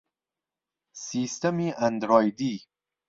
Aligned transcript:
سیستەمی 1.05 1.69
ئەندڕۆیدی 1.79 2.55